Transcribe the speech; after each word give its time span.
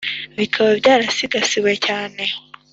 bikaba 0.37 0.69
byarasigasiwe 0.79 1.71
cyane 1.87 2.23